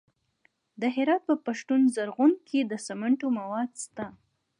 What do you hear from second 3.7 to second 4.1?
شته.